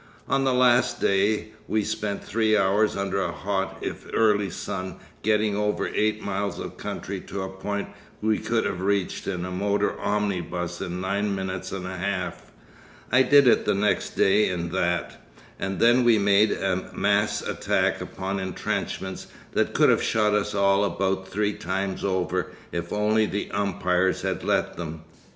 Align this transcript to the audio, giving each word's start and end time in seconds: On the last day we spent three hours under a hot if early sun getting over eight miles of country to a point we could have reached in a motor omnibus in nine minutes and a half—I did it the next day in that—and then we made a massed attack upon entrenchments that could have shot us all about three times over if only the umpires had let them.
On 0.27 0.45
the 0.45 0.53
last 0.55 0.99
day 0.99 1.49
we 1.67 1.83
spent 1.83 2.23
three 2.23 2.57
hours 2.57 2.97
under 2.97 3.21
a 3.21 3.31
hot 3.31 3.77
if 3.81 4.07
early 4.15 4.49
sun 4.49 4.95
getting 5.21 5.55
over 5.55 5.91
eight 5.93 6.23
miles 6.23 6.57
of 6.57 6.75
country 6.75 7.19
to 7.21 7.43
a 7.43 7.47
point 7.49 7.87
we 8.19 8.39
could 8.39 8.65
have 8.65 8.81
reached 8.81 9.27
in 9.27 9.45
a 9.45 9.51
motor 9.51 9.99
omnibus 10.01 10.81
in 10.81 11.01
nine 11.01 11.35
minutes 11.35 11.71
and 11.71 11.85
a 11.85 11.97
half—I 11.97 13.21
did 13.21 13.47
it 13.47 13.65
the 13.65 13.75
next 13.75 14.15
day 14.15 14.49
in 14.49 14.69
that—and 14.69 15.79
then 15.79 16.03
we 16.03 16.17
made 16.17 16.51
a 16.51 16.89
massed 16.95 17.47
attack 17.47 18.01
upon 18.01 18.39
entrenchments 18.39 19.27
that 19.51 19.75
could 19.75 19.89
have 19.89 20.01
shot 20.01 20.33
us 20.33 20.55
all 20.55 20.83
about 20.83 21.27
three 21.27 21.53
times 21.53 22.03
over 22.03 22.53
if 22.71 22.91
only 22.91 23.27
the 23.27 23.51
umpires 23.51 24.23
had 24.23 24.43
let 24.43 24.77
them. 24.77 25.03